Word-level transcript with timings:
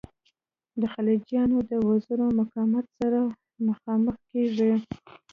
د 0.81 0.81
خلجیانو 0.93 1.57
د 1.69 1.71
زورور 2.05 2.31
مقاومت 2.39 2.85
سره 2.99 3.19
مخامخ 3.67 4.15
کیږو. 4.31 4.71